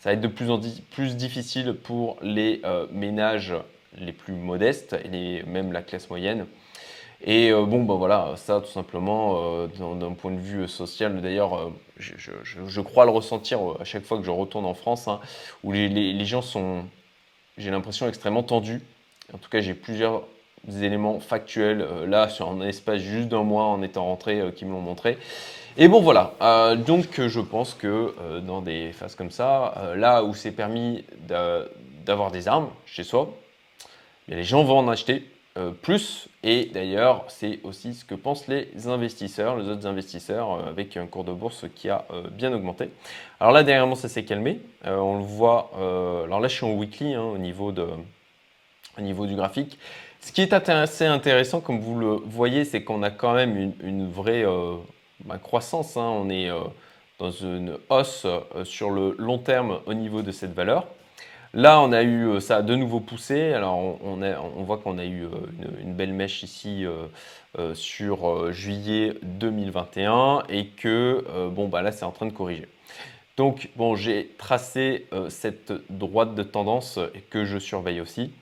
ça 0.00 0.10
va 0.10 0.12
être 0.14 0.20
de 0.20 0.28
plus 0.28 0.50
en 0.50 0.60
plus 0.90 1.16
difficile 1.16 1.74
pour 1.74 2.16
les 2.22 2.62
ménages 2.90 3.54
les 3.98 4.12
plus 4.12 4.34
modestes 4.34 4.96
et 5.12 5.42
même 5.44 5.72
la 5.72 5.82
classe 5.82 6.10
moyenne. 6.10 6.46
Et 7.22 7.50
bon, 7.50 7.82
bah 7.84 7.94
voilà, 7.94 8.34
ça 8.36 8.60
tout 8.60 8.70
simplement, 8.70 9.66
d'un 9.66 10.12
point 10.12 10.32
de 10.32 10.38
vue 10.40 10.68
social, 10.68 11.20
d'ailleurs, 11.22 11.70
je, 11.98 12.80
crois 12.80 13.04
le 13.04 13.10
ressentir 13.10 13.58
à 13.80 13.84
chaque 13.84 14.04
fois 14.04 14.18
que 14.18 14.24
je 14.24 14.30
retourne 14.30 14.66
en 14.66 14.74
France, 14.74 15.08
hein, 15.08 15.20
où 15.64 15.72
les, 15.72 16.24
gens 16.24 16.42
sont, 16.42 16.84
j'ai 17.58 17.70
l'impression, 17.70 18.08
extrêmement 18.08 18.42
tendus. 18.42 18.82
En 19.32 19.38
tout 19.38 19.48
cas, 19.48 19.60
j'ai 19.60 19.74
plusieurs 19.74 20.24
éléments 20.82 21.20
factuels 21.20 21.80
euh, 21.80 22.06
là 22.06 22.28
sur 22.28 22.48
un 22.50 22.60
espace 22.62 23.00
juste 23.00 23.28
d'un 23.28 23.42
mois 23.42 23.64
en 23.64 23.82
étant 23.82 24.04
rentré 24.04 24.40
euh, 24.40 24.50
qui 24.50 24.64
me 24.64 24.72
l'ont 24.72 24.80
montré. 24.80 25.18
Et 25.76 25.88
bon 25.88 26.00
voilà, 26.00 26.34
euh, 26.40 26.74
donc 26.74 27.20
je 27.20 27.40
pense 27.40 27.74
que 27.74 28.14
dans 28.40 28.62
des 28.62 28.92
phases 28.92 29.14
comme 29.14 29.30
ça, 29.30 29.92
là 29.94 30.24
où 30.24 30.32
c'est 30.32 30.50
permis 30.50 31.04
d'avoir 32.06 32.30
des 32.30 32.48
armes 32.48 32.70
chez 32.86 33.04
soi, 33.04 33.34
les 34.26 34.42
gens 34.42 34.64
vont 34.64 34.78
en 34.78 34.88
acheter 34.88 35.28
euh, 35.56 35.70
plus. 35.70 36.28
Et 36.42 36.66
d'ailleurs, 36.66 37.24
c'est 37.28 37.60
aussi 37.62 37.94
ce 37.94 38.04
que 38.04 38.14
pensent 38.14 38.46
les 38.46 38.68
investisseurs, 38.86 39.56
les 39.56 39.68
autres 39.70 39.86
investisseurs, 39.86 40.52
euh, 40.52 40.68
avec 40.68 40.98
un 40.98 41.06
cours 41.06 41.24
de 41.24 41.32
bourse 41.32 41.64
qui 41.74 41.88
a 41.88 42.04
euh, 42.12 42.28
bien 42.30 42.52
augmenté. 42.52 42.90
Alors 43.40 43.54
là, 43.54 43.62
dernièrement, 43.62 43.94
ça 43.94 44.08
s'est 44.08 44.24
calmé. 44.24 44.60
on 44.84 45.16
le 45.16 45.24
voit. 45.24 45.70
alors 46.24 46.40
là, 46.40 46.48
je 46.48 46.56
suis 46.56 46.66
en 46.66 46.74
weekly 46.74 47.14
hein, 47.14 47.22
au, 47.22 47.38
niveau 47.38 47.72
de, 47.72 47.86
au 48.98 49.00
niveau 49.00 49.26
du 49.26 49.34
graphique. 49.34 49.78
Ce 50.20 50.30
qui 50.30 50.42
est 50.42 50.52
assez 50.52 51.06
intéressant, 51.06 51.60
comme 51.60 51.80
vous 51.80 51.98
le 51.98 52.16
voyez, 52.26 52.64
c'est 52.66 52.82
qu'on 52.82 53.02
a 53.02 53.10
quand 53.10 53.32
même 53.32 53.72
une, 53.82 54.10
vraie 54.10 54.44
bah, 55.24 55.38
croissance. 55.38 55.96
Hein. 55.96 56.10
On 56.20 56.28
est 56.28 56.50
dans 57.18 57.30
une 57.30 57.78
hausse 57.88 58.26
sur 58.64 58.90
le 58.90 59.14
long 59.18 59.38
terme 59.38 59.80
au 59.86 59.94
niveau 59.94 60.22
de 60.22 60.32
cette 60.32 60.52
valeur. 60.52 60.86
Là, 61.56 61.80
on 61.80 61.90
a 61.92 62.02
eu, 62.02 62.28
euh, 62.28 62.40
ça 62.40 62.58
a 62.58 62.62
de 62.62 62.76
nouveau 62.76 63.00
poussé. 63.00 63.54
Alors, 63.54 63.78
on, 64.04 64.62
voit 64.62 64.76
qu'on 64.76 64.98
a 64.98 65.06
eu 65.06 65.24
euh, 65.24 65.30
une, 65.80 65.94
belle 65.94 66.12
mèche 66.12 66.42
ici 66.42 66.84
euh, 66.84 67.74
sur 67.74 68.52
juillet 68.52 69.14
2021 69.22 70.42
et 70.50 70.66
que, 70.66 71.48
bon, 71.48 71.68
bah 71.68 71.80
là, 71.80 71.92
c'est 71.92 72.04
en 72.04 72.10
train 72.10 72.26
de 72.26 72.32
corriger. 72.32 72.68
Donc, 73.38 73.70
bon, 73.74 73.96
j'ai 73.96 74.34
tracé 74.36 75.06
cette 75.30 75.72
droite 75.88 76.34
de 76.34 76.42
tendance 76.42 76.98
que 77.30 77.46
je 77.46 77.58
surveille 77.58 78.02
aussi. 78.02 78.32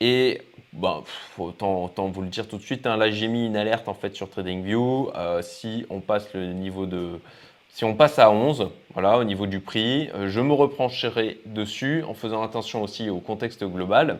Et 0.00 0.40
ben, 0.72 1.04
autant, 1.36 2.08
vous 2.08 2.22
le 2.22 2.28
dire 2.28 2.48
tout 2.48 2.56
de 2.56 2.62
suite. 2.62 2.86
Hein. 2.86 2.96
là, 2.96 3.10
j'ai 3.10 3.28
mis 3.28 3.46
une 3.46 3.58
alerte 3.58 3.88
en 3.88 3.94
fait 3.94 4.16
sur 4.16 4.30
TradingView. 4.30 5.10
si 5.42 5.84
on 5.90 6.00
passe 6.00 6.32
le 6.32 6.54
niveau 6.54 6.86
de 6.86 7.20
si 7.68 7.84
on 7.84 7.94
passe 7.94 8.18
à 8.18 8.30
11, 8.30 8.70
voilà, 8.94 9.18
au 9.18 9.24
niveau 9.24 9.46
du 9.46 9.60
prix, 9.60 10.08
euh, 10.14 10.28
je 10.28 10.40
me 10.40 10.52
reprocherai 10.52 11.38
dessus 11.46 12.02
en 12.08 12.14
faisant 12.14 12.42
attention 12.42 12.82
aussi 12.82 13.10
au 13.10 13.20
contexte 13.20 13.62
global. 13.62 14.18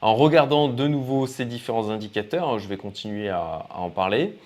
En 0.00 0.14
regardant 0.14 0.68
de 0.68 0.86
nouveau 0.88 1.26
ces 1.26 1.44
différents 1.44 1.90
indicateurs, 1.90 2.48
hein, 2.48 2.58
je 2.58 2.66
vais 2.66 2.76
continuer 2.76 3.28
à, 3.28 3.66
en 3.74 3.90
parler. 3.90 4.36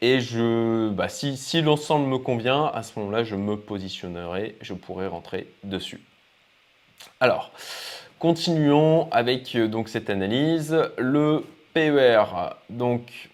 Et 0.00 0.20
je, 0.20 0.90
bah, 0.90 1.08
si, 1.08 1.62
l'ensemble 1.62 2.06
me 2.06 2.18
convient, 2.18 2.66
à 2.66 2.82
ce 2.82 2.98
moment-là, 2.98 3.24
je 3.24 3.36
me 3.36 3.56
positionnerai, 3.56 4.56
je 4.60 4.74
pourrai 4.74 5.06
rentrer 5.06 5.48
dessus. 5.64 6.00
Alors, 7.20 7.50
continuons 8.18 9.08
avec 9.10 9.56
euh, 9.56 9.66
donc 9.66 9.88
cette 9.88 10.10
analyse. 10.10 10.78
Le 10.98 11.44
PER, 11.72 12.24
donc, 12.70 13.30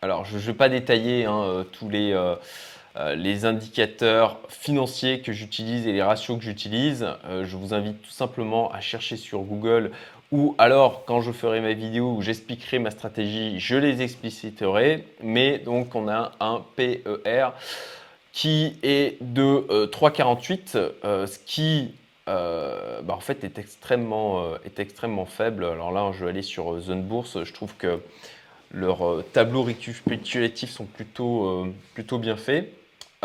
alors 0.00 0.24
je 0.24 0.36
ne 0.36 0.40
vais 0.40 0.54
pas 0.54 0.70
détailler 0.70 1.26
hein, 1.26 1.42
euh, 1.42 1.64
tous 1.64 1.88
les... 1.90 2.14
les 2.96 3.44
indicateurs 3.44 4.38
financiers 4.48 5.20
que 5.20 5.32
j'utilise 5.32 5.86
et 5.86 5.92
les 5.92 6.02
ratios 6.02 6.38
que 6.38 6.44
j'utilise. 6.44 7.08
Euh, 7.24 7.44
je 7.44 7.56
vous 7.56 7.74
invite 7.74 8.00
tout 8.02 8.10
simplement 8.10 8.70
à 8.70 8.80
chercher 8.80 9.16
sur 9.16 9.40
Google 9.40 9.90
ou 10.30 10.54
alors 10.58 11.04
quand 11.04 11.20
je 11.20 11.32
ferai 11.32 11.60
ma 11.60 11.72
vidéo 11.72 12.14
où 12.16 12.22
j'expliquerai 12.22 12.78
ma 12.78 12.90
stratégie, 12.90 13.58
je 13.58 13.76
les 13.76 14.00
expliciterai. 14.00 15.04
Mais 15.22 15.58
donc 15.58 15.94
on 15.94 16.08
a 16.08 16.32
un 16.38 16.64
PER 16.76 17.48
qui 18.32 18.78
est 18.82 19.16
de 19.20 19.86
3,48, 19.86 20.76
euh, 21.04 21.26
ce 21.26 21.38
qui 21.38 21.94
bah, 22.26 23.02
en 23.08 23.20
fait 23.20 23.44
est 23.44 23.58
extrêmement, 23.58 24.54
est 24.64 24.78
extrêmement 24.78 25.26
faible. 25.26 25.64
Alors 25.64 25.92
là, 25.92 26.10
je 26.12 26.24
vais 26.24 26.30
aller 26.30 26.42
sur 26.42 26.80
Zone 26.80 27.02
Bourse. 27.02 27.42
Je 27.44 27.52
trouve 27.52 27.74
que 27.76 28.00
leurs 28.70 29.22
tableaux 29.32 29.62
récapitulatifs 29.62 30.70
sont 30.70 30.86
plutôt, 30.86 31.66
plutôt 31.92 32.18
bien 32.18 32.36
faits. 32.36 32.72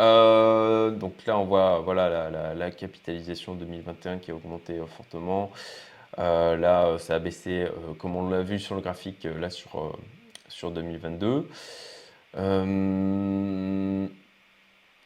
Euh, 0.00 0.90
donc 0.90 1.14
là, 1.26 1.38
on 1.38 1.44
voit 1.44 1.80
voilà, 1.80 2.54
la, 2.54 2.70
capitalisation 2.70 3.54
2021 3.54 4.18
qui 4.18 4.30
a 4.30 4.34
augmenté 4.34 4.78
euh, 4.78 4.86
fortement. 4.86 5.50
Euh, 6.18 6.56
là, 6.56 6.98
ça 6.98 7.16
a 7.16 7.18
baissé, 7.18 7.66
comme 7.98 8.16
on 8.16 8.28
l'a 8.28 8.42
vu 8.42 8.58
sur 8.58 8.74
le 8.74 8.80
graphique, 8.80 9.24
là 9.24 9.50
sur, 9.50 9.98
sur 10.48 10.70
2022. 10.70 11.48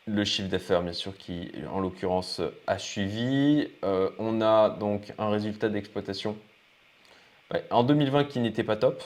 le 0.06 0.24
chiffre 0.24 0.48
d'affaires, 0.48 0.82
bien 0.82 0.92
sûr, 0.92 1.16
qui 1.16 1.52
en 1.72 1.80
l'occurrence 1.80 2.40
a 2.66 2.78
suivi. 2.78 3.68
on 4.18 4.40
a 4.40 4.70
donc 4.70 5.12
un 5.18 5.30
résultat 5.30 5.68
d'exploitation 5.68 6.36
en 7.70 7.84
2020 7.84 8.24
qui 8.24 8.40
n'était 8.40 8.64
pas 8.64 8.76
top. 8.76 9.02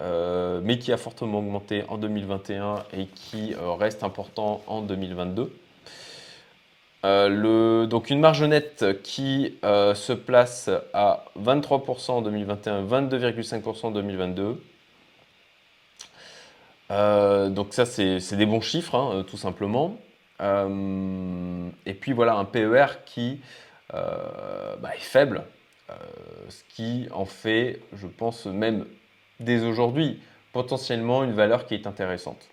Euh, 0.00 0.60
mais 0.62 0.78
qui 0.78 0.92
a 0.92 0.96
fortement 0.96 1.38
augmenté 1.38 1.84
en 1.88 1.98
2021 1.98 2.84
et 2.92 3.06
qui 3.06 3.54
euh, 3.54 3.72
reste 3.72 4.04
important 4.04 4.62
en 4.68 4.80
2022. 4.80 5.52
Euh, 7.04 7.86
donc 7.86 8.10
une 8.10 8.20
marge 8.20 8.42
nette 8.42 9.02
qui 9.02 9.56
se 9.62 10.12
place 10.12 10.70
à 10.92 11.24
23% 11.40 12.10
en 12.10 12.22
2021, 12.22 12.84
22,5% 12.84 13.86
en 13.86 13.90
2022. 13.90 14.60
donc 17.50 17.72
ça 17.72 17.86
c'est 17.86 18.36
des 18.36 18.46
bons 18.46 18.60
chiffres 18.60 18.94
hein, 18.96 19.24
tout 19.28 19.36
simplement. 19.36 19.96
et 20.40 21.94
puis 21.94 22.12
voilà 22.12 22.34
un 22.34 22.44
PER 22.44 22.86
qui 23.06 23.40
bah, 23.92 24.90
est 24.96 25.00
faible, 25.00 25.44
ce 26.48 26.62
qui 26.74 27.08
en 27.12 27.26
fait 27.26 27.80
je 27.92 28.08
pense 28.08 28.46
même 28.46 28.86
dès 29.40 29.62
aujourd'hui 29.64 30.20
potentiellement 30.52 31.24
une 31.24 31.32
valeur 31.32 31.66
qui 31.66 31.74
est 31.74 31.86
intéressante. 31.86 32.48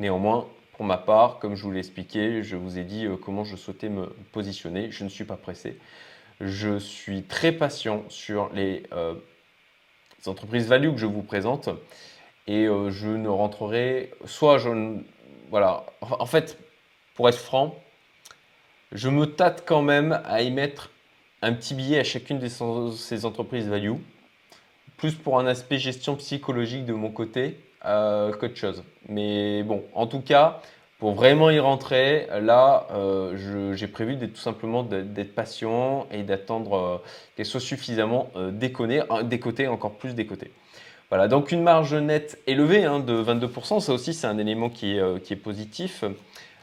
Néanmoins, 0.00 0.48
pour 0.72 0.84
ma 0.84 0.96
part, 0.96 1.38
comme 1.38 1.54
je 1.54 1.62
vous 1.62 1.70
l'ai 1.70 1.78
expliqué, 1.78 2.42
je 2.42 2.56
vous 2.56 2.78
ai 2.78 2.84
dit 2.84 3.06
euh, 3.06 3.16
comment 3.16 3.44
je 3.44 3.56
souhaitais 3.56 3.88
me 3.88 4.06
positionner. 4.32 4.90
Je 4.90 5.04
ne 5.04 5.08
suis 5.08 5.24
pas 5.24 5.36
pressé. 5.36 5.78
Je 6.40 6.78
suis 6.78 7.22
très 7.22 7.52
patient 7.52 8.04
sur 8.08 8.50
les, 8.52 8.82
euh, 8.92 9.14
entreprises 10.26 10.66
value 10.66 10.90
que 10.90 10.96
je 10.96 11.06
vous 11.06 11.22
présente 11.22 11.68
et 12.46 12.66
euh, 12.66 12.90
je 12.90 13.08
ne 13.08 13.28
rentrerai 13.28 14.10
soit 14.24 14.56
je 14.56 14.98
voilà 15.50 15.84
en 16.00 16.24
fait 16.24 16.58
pour 17.14 17.28
être 17.28 17.38
franc 17.38 17.78
je 18.92 19.10
me 19.10 19.26
tâte 19.26 19.64
quand 19.66 19.82
même 19.82 20.20
à 20.24 20.40
y 20.40 20.50
mettre 20.50 20.90
un 21.42 21.52
petit 21.52 21.74
billet 21.74 21.98
à 21.98 22.04
chacune 22.04 22.38
de 22.38 22.48
ces 22.48 23.24
entreprises 23.26 23.68
value 23.68 23.96
plus 24.96 25.14
pour 25.14 25.38
un 25.38 25.46
aspect 25.46 25.78
gestion 25.78 26.16
psychologique 26.16 26.84
de 26.86 26.92
mon 26.92 27.10
côté 27.10 27.58
euh, 27.84 28.32
qu'autre 28.32 28.56
chose. 28.56 28.82
Mais 29.08 29.62
bon, 29.62 29.84
en 29.94 30.06
tout 30.06 30.20
cas, 30.20 30.60
pour 31.04 31.12
vraiment 31.12 31.50
y 31.50 31.58
rentrer, 31.58 32.28
là, 32.40 32.86
euh, 32.92 33.74
j'ai 33.74 33.88
prévu 33.88 34.16
tout 34.16 34.40
simplement 34.40 34.82
d'être 34.82 35.34
patient 35.34 36.06
et 36.10 36.22
d'attendre 36.22 36.76
euh, 36.76 36.96
qu'elle 37.36 37.44
soit 37.44 37.60
suffisamment 37.60 38.30
euh, 38.36 38.50
décotée, 38.50 39.66
encore 39.66 39.98
plus 39.98 40.14
décotée. 40.14 40.50
Voilà, 41.10 41.28
donc 41.28 41.52
une 41.52 41.62
marge 41.62 41.94
nette 41.94 42.40
élevée 42.46 42.84
hein, 42.84 43.00
de 43.00 43.22
22%, 43.22 43.80
ça 43.80 43.92
aussi 43.92 44.14
c'est 44.14 44.26
un 44.26 44.38
élément 44.38 44.70
qui 44.70 44.96
est, 44.96 45.36
positif. 45.36 46.04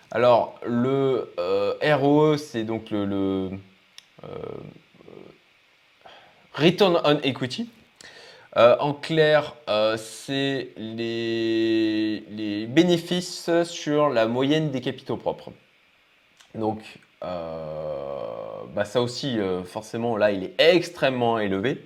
Alors 0.09 0.59
le 0.65 1.31
ROE, 1.83 2.37
c'est 2.37 2.63
donc 2.63 2.89
le 2.89 3.51
Return 6.55 6.99
on 7.03 7.19
Equity. 7.19 7.69
Euh, 8.57 8.75
en 8.79 8.93
clair, 8.93 9.55
euh, 9.69 9.95
c'est 9.97 10.69
les, 10.75 12.67
bénéfices 12.67 13.49
sur 13.63 14.09
la 14.09 14.27
moyenne 14.27 14.71
des 14.71 14.81
capitaux 14.81 15.17
propres. 15.17 15.51
Donc, 16.55 16.81
euh, 17.23 18.25
bah, 18.75 18.85
ça 18.85 19.01
aussi, 19.01 19.39
forcément, 19.65 20.17
là, 20.17 20.31
il 20.31 20.43
est 20.43 20.53
extrêmement 20.57 21.39
élevé. 21.39 21.83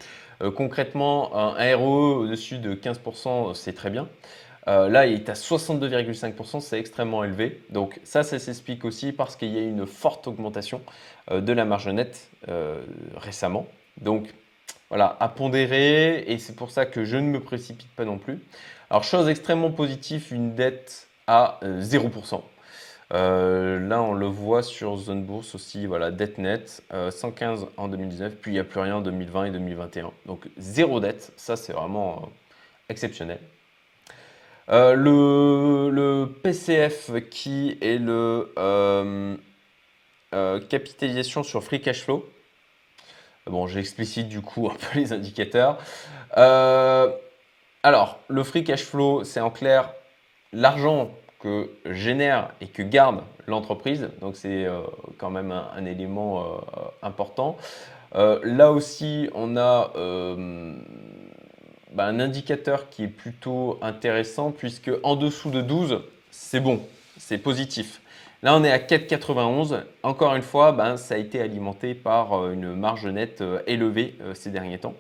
concrètement, 0.55 1.36
un 1.36 1.75
ROE 1.75 2.24
au-dessus 2.24 2.57
de 2.57 2.75
15%, 2.75 3.53
c'est 3.53 3.74
très 3.74 3.89
bien. 3.89 4.07
là, 4.67 5.05
il 5.05 5.13
est 5.13 5.29
à 5.29 5.34
62,5%, 5.34 6.62
c'est 6.62 6.79
extrêmement 6.79 7.24
élevé. 7.24 7.62
Donc 7.69 8.00
ça, 8.03 8.24
ça 8.24 8.39
s'explique 8.39 8.86
aussi 8.86 9.12
parce 9.12 9.36
qu'il 9.36 9.53
y 9.53 9.57
a 9.57 9.62
une 9.62 9.86
forte 9.86 10.27
augmentation 10.27 10.81
de 11.31 11.53
la 11.53 11.65
marge 11.65 11.88
nette 11.89 12.29
récemment. 13.15 13.67
Donc 14.01 14.34
voilà, 14.89 15.18
à 15.20 15.30
pondérer 15.30 16.24
et 16.27 16.38
c'est 16.38 16.56
pour 16.56 16.72
ça 16.72 16.86
que 16.86 17.04
je 17.06 17.18
ne 17.18 17.30
me 17.30 17.39
précipite 17.39 17.89
pas 17.96 18.06
non 18.06 18.18
plus. 18.18 18.39
Alors, 18.89 19.04
chose 19.04 19.27
extrêmement 19.27 19.72
positive, 19.72 20.27
une 20.32 20.54
dette 20.54 21.08
à 21.27 21.60
0%. 21.63 22.36
Euh, 22.36 22.39
euh, 23.13 23.80
là, 23.88 24.01
on 24.01 24.13
le 24.13 24.25
voit 24.25 24.63
sur 24.63 24.96
Zone 24.98 25.24
Bourse 25.24 25.56
aussi, 25.56 25.86
voilà, 25.86 26.12
dette 26.12 26.38
nette, 26.38 26.84
115 27.10 27.63
euh, 27.63 27.65
en 27.77 27.88
2019, 27.88 28.36
puis 28.36 28.51
il 28.51 28.54
n'y 28.56 28.60
a 28.60 28.63
plus 28.63 28.80
rien 28.80 28.98
en 28.98 29.01
2020 29.01 29.46
et 29.46 29.51
2021. 29.51 30.12
Donc, 30.25 30.48
zéro 30.58 31.00
dette, 31.00 31.32
ça 31.36 31.56
c'est 31.56 31.74
vraiment 31.74 32.30
exceptionnel. 32.89 33.39
Le, 34.68 35.89
le, 35.92 36.25
PCF 36.42 37.12
qui 37.30 37.77
est 37.82 38.00
le 38.00 38.50
capitalisation 40.70 41.44
sur 41.44 41.63
free 41.63 41.82
cash 41.82 42.04
flow, 42.04 42.27
Bon, 43.48 43.68
j'explicite 43.68 44.28
du 44.28 44.42
coup 44.42 44.68
un 44.72 44.74
peu 44.74 45.00
les 45.00 45.14
indicateurs. 45.14 45.78
Euh, 46.36 47.12
alors, 47.84 48.18
le 48.28 48.44
free 48.44 48.64
cash 48.64 48.84
flow, 48.84 49.24
c'est 49.24 49.40
en 49.40 49.52
clair 49.52 49.94
l'argent 50.52 51.12
que 51.40 51.70
génère 51.86 52.50
et 52.60 52.66
que 52.66 52.82
garde 52.82 53.22
l'entreprise. 53.46 54.10
Donc, 54.20 54.36
c'est 54.36 54.66
euh, 54.66 54.82
quand 55.20 55.30
même 55.30 55.52
un, 55.52 55.86
élément 55.86 56.42
euh, 56.42 56.58
important. 57.04 57.56
là 58.14 58.72
aussi, 58.72 59.30
on 59.36 59.58
a 59.58 59.92
bah, 61.94 62.06
un 62.08 62.20
indicateur 62.20 62.90
qui 62.90 63.04
est 63.04 63.08
plutôt 63.08 63.78
intéressant 63.84 64.50
puisque 64.50 64.90
en 65.04 65.16
dessous 65.16 65.52
de 65.52 65.62
12, 65.62 66.02
c'est 66.32 66.60
bon, 66.60 66.82
c'est 67.17 67.38
positif. 67.38 68.01
Là, 68.45 68.55
on 68.55 68.63
est 68.63 68.72
à 68.72 68.77
4,91. 68.77 69.84
Encore 70.03 70.36
une 70.36 70.43
fois, 70.43 70.72
ben, 70.72 70.98
ça 70.98 71.15
a 71.15 71.17
été 71.17 71.41
alimenté 71.41 71.95
par 71.95 72.34
euh, 72.34 72.53
une 72.53 72.75
marge 72.75 73.07
nette 73.07 73.41
euh, 73.41 73.62
élevée 73.65 74.15
euh, 74.22 74.36
ces 74.36 74.51
derniers 74.51 74.77
temps. 74.77 74.93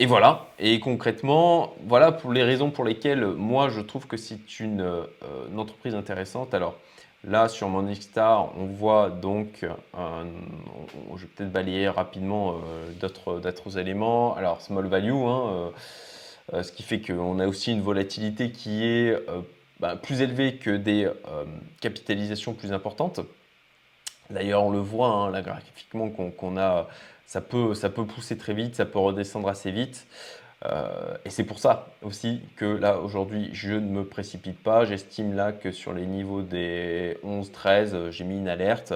et 0.00 0.06
voilà. 0.06 0.48
Et 0.58 0.78
concrètement, 0.80 1.74
voilà 1.86 2.12
pour 2.12 2.32
les 2.32 2.42
raisons 2.42 2.70
pour 2.70 2.84
lesquelles 2.84 3.24
moi 3.24 3.70
je 3.70 3.80
trouve 3.80 4.06
que 4.06 4.16
c'est 4.18 4.60
une, 4.60 4.86
entreprise 5.56 5.94
intéressante. 5.94 6.52
Alors 6.52 6.76
là, 7.26 7.48
sur 7.48 7.68
Morningstar, 7.68 8.50
on 8.58 8.66
voit 8.66 9.08
donc, 9.08 9.64
je 9.94 11.20
vais 11.22 11.28
peut-être 11.34 11.52
balayer 11.52 11.88
rapidement 11.88 12.60
d'autres 13.00 13.78
éléments. 13.78 14.34
Alors, 14.36 14.60
small 14.60 14.86
value, 14.86 15.12
hein, 15.12 15.72
ce 16.52 16.72
qui 16.72 16.82
fait 16.82 17.00
qu'on 17.00 17.38
a 17.40 17.46
aussi 17.46 17.72
une 17.72 17.80
volatilité 17.80 18.50
qui 18.50 18.84
est 18.84 19.16
bah, 19.80 19.96
plus 19.96 20.20
élevé 20.20 20.56
que 20.56 20.70
des 20.70 21.04
euh, 21.04 21.44
capitalisations 21.80 22.54
plus 22.54 22.72
importantes. 22.72 23.20
D'ailleurs, 24.30 24.64
on 24.64 24.70
le 24.70 24.78
voit 24.78 25.08
hein, 25.08 25.30
là, 25.30 25.42
graphiquement 25.42 26.10
qu'on 26.10 26.56
a 26.56 26.88
ça 27.26 27.40
peut, 27.40 27.74
ça 27.74 27.90
peut 27.90 28.06
pousser 28.06 28.36
très 28.36 28.54
vite, 28.54 28.76
ça 28.76 28.84
peut 28.84 28.98
redescendre 28.98 29.48
assez 29.48 29.70
vite. 29.70 30.06
Euh, 30.64 31.16
et 31.24 31.30
c'est 31.30 31.44
pour 31.44 31.58
ça 31.58 31.88
aussi 32.02 32.40
que 32.56 32.64
là, 32.64 32.98
aujourd'hui, 32.98 33.50
je 33.52 33.72
ne 33.72 33.80
me 33.80 34.04
précipite 34.04 34.62
pas. 34.62 34.84
J'estime 34.84 35.34
là 35.34 35.52
que 35.52 35.72
sur 35.72 35.92
les 35.92 36.06
niveaux 36.06 36.42
des 36.42 37.18
11-13, 37.24 38.10
j'ai 38.10 38.24
mis 38.24 38.38
une 38.38 38.48
alerte. 38.48 38.94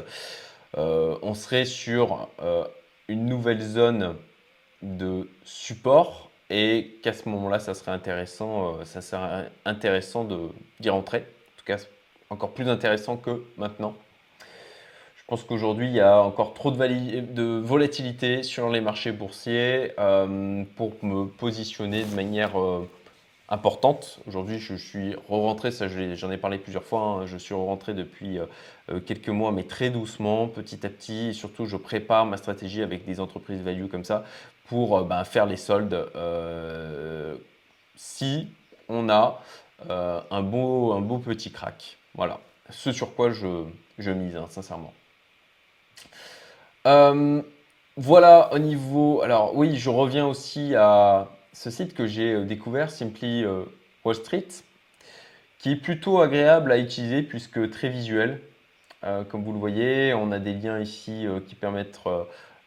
Euh, 0.77 1.17
on 1.23 1.35
serait 1.35 1.65
sur 1.65 2.29
euh, 2.41 2.65
une 3.09 3.27
nouvelle 3.27 3.61
zone 3.61 4.17
de 4.83 5.29
support 5.45 6.28
et 6.51 6.99
qu'à 7.03 7.13
ce 7.13 7.29
moment-là, 7.29 7.59
ça 7.59 7.75
serait 7.75 7.93
intéressant, 7.93 8.85
ça 8.85 9.01
serait 9.01 9.51
intéressant 9.65 10.27
d'y 10.81 10.91
rentrer. 10.91 11.19
En 11.19 11.59
tout 11.59 11.65
cas, 11.67 11.77
encore 12.31 12.53
plus 12.53 12.69
intéressant 12.69 13.17
que 13.17 13.43
maintenant. 13.57 13.95
Je 15.29 15.35
pense 15.35 15.45
qu'aujourd'hui, 15.45 15.89
il 15.89 15.93
y 15.93 16.01
a 16.01 16.23
encore 16.23 16.55
trop 16.55 16.71
de, 16.71 17.61
volatilité 17.61 18.43
sur 18.43 18.71
les 18.71 18.81
marchés 18.81 19.13
boursiers 19.13 19.93
euh, 19.99 20.65
pour 20.75 20.93
me 21.03 21.27
positionner 21.27 22.03
de 22.05 22.15
manière 22.15 22.59
euh, 22.59 22.89
importante. 23.49 24.21
Aujourd'hui, 24.27 24.59
je 24.59 24.75
suis 24.75 25.15
re-rentré, 25.29 25.71
ça 25.71 25.87
j'en 25.89 26.31
ai 26.31 26.37
parlé 26.37 26.59
plusieurs 26.59 26.85
fois, 26.85 27.01
hein. 27.01 27.27
je 27.27 27.37
suis 27.37 27.55
re-rentré 27.55 27.95
depuis 27.95 28.39
euh, 28.39 29.01
quelques 29.01 29.29
mois, 29.29 29.53
mais 29.53 29.65
très 29.65 29.91
doucement, 29.91 30.49
petit 30.49 30.85
à 30.85 30.89
petit. 30.89 31.29
Et 31.29 31.33
surtout, 31.33 31.67
je 31.67 31.77
prépare 31.77 32.27
ma 32.27 32.37
stratégie 32.37 32.83
avec 32.83 33.05
des 33.05 33.21
entreprises 33.21 33.63
value 33.63 33.87
comme 33.87 34.05
ça 34.05 34.25
pour 34.67 35.03
ben, 35.05 35.25
faire 35.25 35.47
les 35.47 35.57
soldes 35.57 36.11
si 37.97 38.49
on 38.89 39.09
a 39.09 39.41
un, 39.89 40.43
beau, 40.43 40.93
un 40.93 41.01
beau 41.01 41.19
petit 41.19 41.51
crack. 41.51 41.97
Voilà, 42.15 42.41
ce 42.71 42.93
sur 42.93 43.15
quoi 43.15 43.31
je, 43.31 44.11
mise, 44.11 44.37
hein, 44.37 44.47
sincèrement. 44.51 44.93
Euh, 46.87 47.43
voilà 47.97 48.53
au 48.53 48.59
niveau. 48.59 49.23
Alors 49.23 49.57
oui, 49.57 49.77
je 49.77 49.91
reviens 49.91 50.27
aussi 50.27 50.75
à 50.75 51.29
ce 51.59 51.71
site 51.71 51.93
que 51.93 52.07
j'ai 52.07 52.35
euh, 52.35 52.45
découvert, 52.45 52.89
Simply 52.89 53.45
euh, 53.45 53.65
Wall 54.05 54.15
Street, 54.15 54.47
qui 55.59 55.73
est 55.73 55.77
plutôt 55.77 56.21
agréable 56.21 56.71
à 56.71 56.79
utiliser 56.79 57.23
puisque 57.23 57.69
très 57.71 57.89
visuel. 57.89 58.41
comme 59.29 59.43
vous 59.43 59.53
le 59.53 59.59
voyez, 59.59 60.15
on 60.15 60.31
a 60.31 60.39
des 60.39 60.55
liens 60.55 60.79
ici 60.79 61.27
qui 61.49 61.57
permettent 61.57 61.99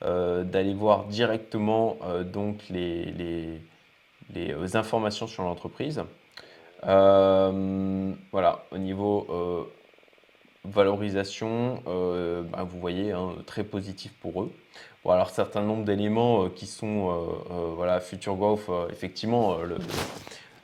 d'aller 0.02 0.74
voir 0.74 1.06
directement 1.06 1.98
donc 2.26 2.68
les, 2.70 3.62
informations 4.74 5.28
sur 5.28 5.44
l'entreprise. 5.44 6.04
voilà, 6.84 8.66
au 8.72 8.78
niveau 8.78 9.72
valorisation, 10.64 11.82
euh, 11.88 12.44
bah, 12.44 12.64
vous 12.64 12.80
voyez, 12.80 13.12
hein, 13.12 13.36
très 13.46 13.64
positif 13.64 14.14
pour 14.22 14.44
eux. 14.44 14.52
Bon, 15.04 15.12
alors, 15.12 15.32
certain 15.32 15.62
nombre 15.62 15.84
d'éléments 15.84 16.46
euh, 16.46 16.50
qui 16.50 16.68
sont, 16.68 17.10
euh, 17.10 17.74
voilà, 17.76 18.00
Future 18.00 18.36
Growth, 18.36 18.70
effectivement, 18.92 19.58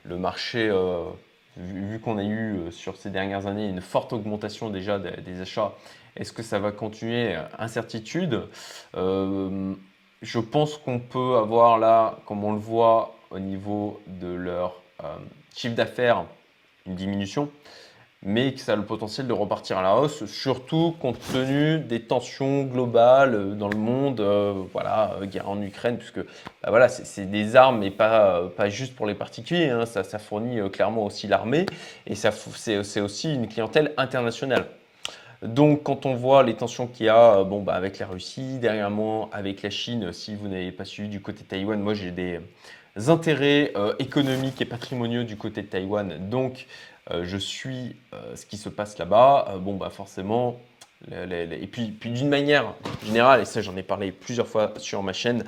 le, 0.06 0.18
marché, 0.18 0.72
vu, 1.58 2.00
qu'on 2.00 2.18
a 2.18 2.24
eu 2.24 2.72
sur 2.72 2.96
ces 2.96 3.10
dernières 3.10 3.48
années 3.48 3.68
une 3.68 3.82
forte 3.82 4.14
augmentation 4.14 4.70
déjà 4.70 5.00
des, 5.00 5.42
achats, 5.42 5.74
est-ce 6.16 6.32
que 6.32 6.44
ça 6.44 6.60
va 6.60 6.72
continuer? 6.72 7.36
Incertitude. 7.60 8.44
je 8.94 10.40
pense 10.40 10.78
qu'on 10.78 11.00
peut 11.00 11.36
avoir 11.36 11.78
là, 11.78 12.20
comme 12.26 12.44
on 12.44 12.54
le 12.54 12.60
voit 12.60 13.16
au 13.32 13.40
niveau 13.40 14.00
de 14.08 14.28
leur 14.28 14.82
chiffre 15.56 15.76
d'affaires, 15.76 16.24
une 16.86 16.96
diminution 16.96 17.52
mais 18.24 18.54
que 18.54 18.60
ça 18.60 18.74
a 18.74 18.76
le 18.76 18.86
potentiel 18.86 19.28
de 19.28 19.34
repartir 19.34 19.78
à 19.78 19.84
la 19.84 19.96
hausse, 19.96 20.26
surtout 20.26 20.96
compte 21.00 21.20
tenu 21.32 21.80
des 21.80 22.02
tensions 22.02 22.64
globales 22.64 23.36
euh, 23.36 23.54
dans 23.54 23.70
le 23.70 23.78
monde, 23.78 24.20
euh, 24.20 24.64
voilà, 24.74 25.16
euh, 25.22 25.26
guerre 25.26 25.50
en 25.50 25.62
Ukraine, 25.62 25.98
puisque 25.98 26.20
bah 26.20 26.70
voilà, 26.70 26.90
c'est 26.90 27.30
des 27.30 27.56
armes, 27.56 27.80
mais 27.80 27.92
pas, 27.92 28.50
pas 28.58 28.70
juste 28.70 28.96
pour 28.96 29.06
les 29.06 29.14
particuliers, 29.14 29.70
hein, 29.70 29.86
ça, 29.86 30.04
ça, 30.04 30.18
fournit 30.18 30.60
clairement 30.72 31.06
aussi 31.06 31.28
l'armée, 31.28 31.66
et 32.08 32.16
c'est 32.16 33.00
aussi 33.00 33.34
une 33.34 33.48
clientèle 33.48 33.94
internationale. 33.98 34.66
Donc, 35.44 35.84
quand 35.84 36.08
on 36.08 36.16
voit 36.16 36.42
les 36.42 36.56
tensions 36.56 36.88
qu'il 36.88 37.06
y 37.06 37.10
a 37.10 37.44
bon, 37.44 37.62
bah, 37.62 37.76
avec 37.76 38.00
la 38.00 38.08
Russie, 38.08 38.58
dernièrement 38.58 39.30
avec 39.32 39.62
la 39.62 39.70
Chine, 39.70 40.12
si 40.12 40.36
vous 40.36 40.48
n'avez 40.48 40.72
pas 40.72 40.86
suivi 40.86 41.10
du 41.10 41.22
côté 41.22 41.44
de 41.44 41.48
Taïwan, 41.48 41.80
moi 41.80 41.94
j'ai 41.94 42.10
des 42.10 42.40
intérêts 43.08 43.72
économiques 44.00 44.60
et 44.60 44.66
patrimoniaux 44.66 45.24
du 45.24 45.38
côté 45.38 45.62
de 45.62 45.68
Taïwan. 45.68 46.28
Donc, 46.30 46.66
je 47.12 47.38
suis 47.38 47.96
euh, 48.14 48.36
ce 48.36 48.46
qui 48.46 48.58
se 48.58 48.70
passe 48.70 48.98
là-bas, 48.98 49.48
euh, 49.50 49.58
bon, 49.58 49.76
bah 49.76 49.90
forcément, 49.90 50.60
et 51.12 51.68
puis, 51.68 51.92
puis 51.92 52.10
d'une 52.10 52.28
manière 52.28 52.74
générale, 53.06 53.42
et 53.42 53.46
ça 53.46 53.62
j'en 53.62 53.78
ai 53.78 53.84
parlé 53.84 54.12
plusieurs 54.12 54.48
fois 54.48 54.74
sur 54.78 55.04
ma 55.04 55.14
chaîne, 55.14 55.44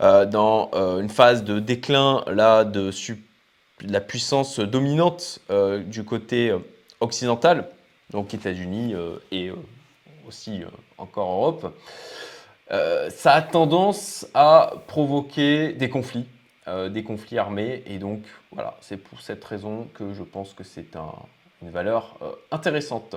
dans 0.00 0.70
une 0.72 1.08
phase 1.08 1.42
de 1.42 1.58
déclin 1.58 2.24
là, 2.28 2.64
de, 2.64 2.90
la 3.80 4.00
puissance 4.00 4.60
dominante 4.60 5.40
du 5.86 6.04
côté 6.04 6.56
occidental, 7.00 7.68
donc 8.10 8.32
États-Unis 8.32 8.94
et 9.32 9.50
aussi 10.24 10.62
encore 10.98 11.30
Europe, 11.30 11.74
ça 12.70 13.32
a 13.32 13.42
tendance 13.42 14.28
à 14.34 14.74
provoquer 14.86 15.72
des 15.72 15.88
conflits 15.88 16.28
euh, 16.68 16.88
des 16.88 17.02
conflits 17.02 17.38
armés. 17.38 17.82
Et 17.86 17.98
donc, 17.98 18.22
voilà, 18.52 18.76
c'est 18.80 18.96
pour 18.96 19.20
cette 19.20 19.44
raison 19.44 19.88
que 19.94 20.14
je 20.14 20.22
pense 20.22 20.54
que 20.54 20.62
c'est 20.62 20.94
une 21.60 21.70
valeur 21.70 22.16
euh, 22.22 22.30
intéressante. 22.52 23.16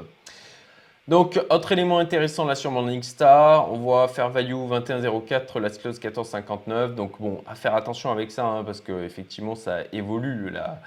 Donc, 1.07 1.39
autre 1.51 1.71
élément 1.71 1.99
intéressant 1.99 2.45
là 2.45 2.55
sur 2.55 2.71
Morningstar, 2.71 3.71
on 3.71 3.77
voit 3.77 4.07
Fair 4.07 4.31
Value 4.31 4.55
21,04, 4.55 5.59
Last 5.59 5.79
Close 5.79 5.99
14,59. 5.99 6.95
Donc, 6.95 7.21
bon, 7.21 7.43
à 7.45 7.53
faire 7.53 7.75
attention 7.75 8.11
avec 8.11 8.31
ça, 8.31 8.45
hein, 8.45 8.63
parce 8.63 8.81
qu'effectivement, 8.81 9.53
ça 9.53 9.81
évolue. 9.93 10.49
La, 10.49 10.81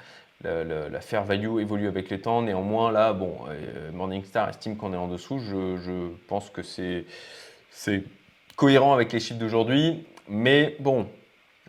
Fair 1.00 1.22
Value 1.22 1.60
évolue 1.60 1.86
avec 1.86 2.10
le 2.10 2.20
temps. 2.20 2.42
Néanmoins, 2.42 2.90
là, 2.90 3.12
bon, 3.12 3.36
euh, 3.48 3.92
Morningstar 3.92 4.48
estime 4.48 4.76
qu'on 4.76 4.92
est 4.92 4.96
en 4.96 5.06
dessous. 5.06 5.38
Je 5.38 6.08
pense 6.26 6.50
que 6.50 6.62
c'est 6.62 7.04
cohérent 8.56 8.94
avec 8.94 9.12
les 9.12 9.20
chiffres 9.20 9.38
d'aujourd'hui. 9.38 10.04
Mais 10.26 10.74
bon, 10.80 11.06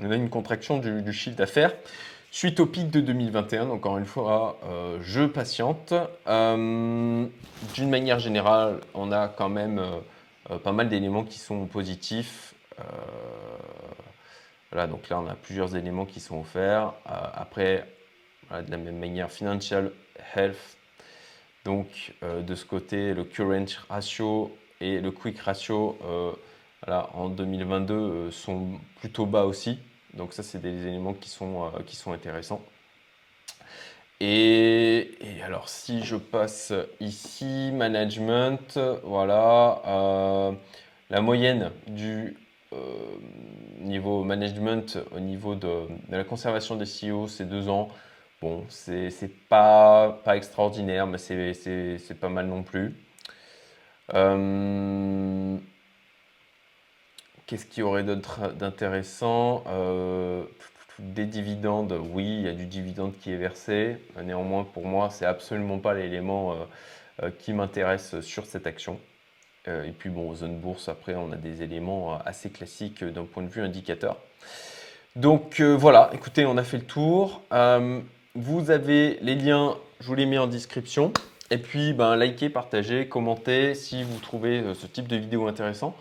on 0.02 0.12
a 0.12 0.16
une 0.16 0.30
contraction 0.30 0.78
du, 0.78 1.14
chiffre 1.14 1.36
d'affaires. 1.36 1.74
Suite 2.32 2.60
au 2.60 2.66
pic 2.66 2.92
de 2.92 3.02
2021, 3.02 3.70
encore 3.70 3.98
une 3.98 4.06
fois, 4.06 4.60
euh, 4.66 5.00
je 5.02 5.26
patiente. 5.26 5.94
Euh, 6.28 7.26
d'une 7.74 7.90
manière 7.90 8.20
générale, 8.20 8.82
on 8.94 9.12
a 9.12 9.28
quand 9.28 9.50
même 9.50 9.80
euh, 9.80 10.58
pas 10.60 10.72
mal 10.72 10.90
d'éléments 10.90 11.24
qui 11.24 11.40
sont 11.40 11.66
positifs. 11.66 12.54
voilà, 14.72 14.88
donc 14.88 15.10
là, 15.10 15.20
on 15.20 15.28
a 15.28 15.36
plusieurs 15.36 15.76
éléments 15.76 16.06
qui 16.06 16.20
sont 16.20 16.40
offerts. 16.40 16.94
après, 17.06 17.86
de 18.52 18.72
la 18.72 18.78
même 18.78 18.98
manière, 18.98 19.32
financial 19.32 19.92
health. 20.36 20.78
Donc, 21.66 22.14
de 22.22 22.56
ce 22.56 22.66
côté, 22.66 23.14
le 23.14 23.24
current 23.26 23.66
ratio 23.90 24.56
et 24.80 25.02
le 25.02 25.12
quick 25.12 25.40
ratio, 25.40 25.98
en 26.88 27.30
2022, 27.30 28.32
sont 28.32 28.80
plutôt 29.00 29.26
bas 29.26 29.46
aussi. 29.46 29.80
Donc 30.14 30.34
ça, 30.34 30.44
c'est 30.44 30.62
des 30.62 30.88
éléments 30.88 31.14
qui 31.14 31.30
sont, 31.30 31.66
euh, 31.66 31.84
qui 31.86 31.96
sont 31.96 32.12
intéressants. 32.12 32.62
Et, 34.20 35.12
alors, 35.46 35.70
si 35.70 36.04
je 36.04 36.18
passe 36.18 36.74
ici, 37.00 37.72
management, 37.74 38.78
voilà, 39.04 39.82
euh, 39.88 40.52
la 41.10 41.22
moyenne 41.22 41.72
du 41.88 42.36
euh, 42.74 42.78
niveau 43.80 44.24
management 44.24 45.00
au 45.16 45.20
niveau 45.20 45.56
de, 45.56 45.88
la 46.10 46.24
conservation 46.26 46.76
des 46.76 46.86
CEO, 46.86 47.28
c'est 47.28 47.46
deux 47.46 47.70
ans. 47.70 47.88
Bon, 48.42 48.66
c'est 48.70 49.10
pas, 49.50 50.22
pas 50.24 50.38
extraordinaire, 50.38 51.08
mais 51.08 51.18
c'est 51.18 52.20
pas 52.20 52.30
mal 52.30 52.48
non 52.48 52.64
plus. 52.64 52.96
Qu'est-ce 57.50 57.66
qu'il 57.66 57.82
y 57.82 57.84
aurait 57.84 58.04
d'intéressant 58.04 59.64
euh, 59.66 60.44
Des 61.00 61.26
dividendes, 61.26 62.00
oui, 62.14 62.24
il 62.24 62.42
y 62.46 62.48
a 62.48 62.54
du 62.54 62.68
dividende 62.68 63.14
qui 63.20 63.32
est 63.32 63.38
versé. 63.38 63.98
Néanmoins, 64.24 64.64
pour 64.72 64.86
moi, 64.86 65.10
c'est 65.10 65.26
absolument 65.26 65.80
pas 65.80 65.96
l'élément 65.96 66.52
euh, 66.52 66.56
euh, 67.24 67.32
qui 67.40 67.54
m'intéresse 67.54 68.20
sur 68.20 68.46
cette 68.46 68.68
action. 68.68 69.00
et 69.66 69.92
puis, 69.98 70.12
bon, 70.12 70.36
zone 70.36 70.60
bourse, 70.60 70.90
après, 70.90 71.16
on 71.16 71.32
a 71.32 71.38
des 71.38 71.64
éléments 71.64 72.20
assez 72.24 72.52
classiques 72.52 73.04
d'un 73.04 73.26
point 73.26 73.42
de 73.42 73.50
vue 73.50 73.64
indicateur. 73.64 74.18
Donc 75.16 75.60
voilà, 75.60 76.12
écoutez, 76.14 76.46
on 76.46 76.56
a 76.56 76.64
fait 76.64 76.78
le 76.78 76.86
tour. 76.86 77.42
vous 78.36 78.70
avez 78.70 79.18
les 79.24 79.34
liens, 79.34 79.76
je 80.02 80.06
vous 80.06 80.14
les 80.14 80.28
mets 80.28 80.38
en 80.38 80.46
description. 80.46 81.14
Et 81.50 81.58
puis, 81.58 81.94
ben, 81.94 82.16
likez, 82.16 82.50
partagez, 82.50 83.08
commentez 83.08 83.74
si 83.74 84.04
vous 84.04 84.20
trouvez 84.20 84.64
ce 84.76 84.86
type 84.86 85.08
de 85.08 85.16
vidéo 85.16 85.48
intéressant. 85.48 85.96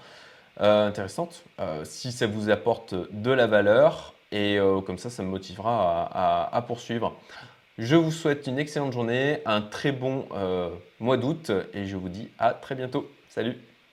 Euh, 0.60 0.88
intéressante. 0.88 1.44
Euh, 1.60 1.84
si 1.84 2.10
ça 2.10 2.26
vous 2.26 2.50
apporte 2.50 2.94
de 3.12 3.30
la 3.30 3.46
valeur, 3.46 4.14
et 4.32 4.58
euh, 4.58 4.80
comme 4.80 4.98
ça, 4.98 5.08
ça 5.08 5.22
me 5.22 5.28
motivera 5.28 6.48
à, 6.52 6.62
poursuivre. 6.62 7.16
Je 7.78 7.94
vous 7.94 8.10
souhaite 8.10 8.48
une 8.48 8.58
excellente 8.58 8.92
journée, 8.92 9.40
un 9.46 9.60
très 9.62 9.92
bon 9.92 10.26
mois 10.98 11.16
d'août, 11.16 11.52
et 11.72 11.86
je 11.86 11.96
vous 11.96 12.08
dis 12.08 12.28
à 12.38 12.52
très 12.54 12.74
bientôt. 12.74 13.08
Salut 13.28 13.56